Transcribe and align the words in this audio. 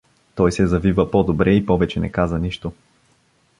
Той 0.35 0.51
се 0.51 0.67
завива 0.67 1.11
по-добре 1.11 1.51
и 1.53 1.65
повече 1.65 1.99
не 1.99 2.11
каза 2.11 2.39
нищо. 2.39 2.73